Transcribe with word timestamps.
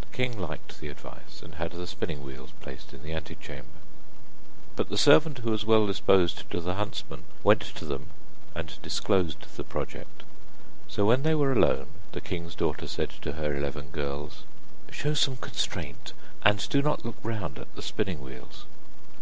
The 0.00 0.06
king 0.16 0.40
liked 0.40 0.80
the 0.80 0.88
advice, 0.88 1.42
and 1.42 1.56
had 1.56 1.72
the 1.72 1.86
spinning 1.86 2.22
wheels 2.22 2.52
placed 2.62 2.94
in 2.94 3.02
the 3.02 3.12
ante 3.12 3.34
chamber. 3.34 3.80
But 4.76 4.88
the 4.88 4.96
servant, 4.96 5.40
who 5.40 5.50
was 5.50 5.66
well 5.66 5.86
disposed 5.86 6.48
to 6.50 6.60
the 6.62 6.76
huntsmen, 6.76 7.24
went 7.44 7.60
to 7.60 7.84
them, 7.84 8.06
and 8.54 8.72
disclosed 8.80 9.54
the 9.58 9.62
project. 9.62 10.22
So 10.88 11.04
when 11.04 11.22
they 11.22 11.34
were 11.34 11.52
alone 11.52 11.88
the 12.12 12.22
king's 12.22 12.54
daughter 12.54 12.86
said 12.88 13.10
to 13.20 13.32
her 13.32 13.54
eleven 13.54 13.90
girls: 13.90 14.44
'Show 14.90 15.12
some 15.12 15.36
constraint, 15.36 16.14
and 16.42 16.66
do 16.70 16.80
not 16.80 17.04
look 17.04 17.16
round 17.22 17.58
at 17.58 17.74
the 17.74 17.82
spinning 17.82 18.22
wheels. 18.22 18.64